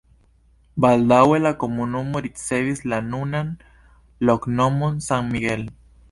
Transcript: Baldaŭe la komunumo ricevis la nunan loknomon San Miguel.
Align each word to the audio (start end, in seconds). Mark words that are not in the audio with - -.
Baldaŭe 0.83 1.35
la 1.41 1.49
komunumo 1.63 2.21
ricevis 2.25 2.81
la 2.93 2.99
nunan 3.09 3.51
loknomon 4.31 4.97
San 5.09 5.29
Miguel. 5.35 5.63